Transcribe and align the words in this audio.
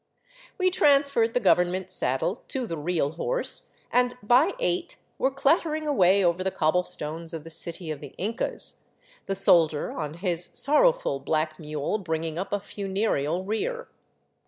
We 0.57 0.71
transferred 0.71 1.35
the 1.35 1.39
government 1.39 1.91
saddle 1.91 2.41
to 2.47 2.65
the 2.65 2.75
real 2.75 3.11
horse 3.11 3.69
and 3.91 4.15
by 4.23 4.53
eight 4.57 4.97
were 5.19 5.29
clattering 5.29 5.85
away 5.87 6.25
over 6.25 6.43
the 6.43 6.49
cobblestones 6.49 7.35
of 7.35 7.43
the 7.43 7.51
City 7.51 7.91
of 7.91 7.99
the 8.01 8.15
Incas, 8.17 8.77
the 9.27 9.35
soldier 9.35 9.91
on 9.91 10.15
his 10.15 10.49
sorrowful 10.55 11.19
black 11.19 11.59
mule 11.59 11.99
bringing 11.99 12.39
up 12.39 12.51
a 12.51 12.59
funereal 12.59 13.43
rear. 13.45 13.89